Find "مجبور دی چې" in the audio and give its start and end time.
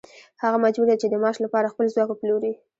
0.65-1.07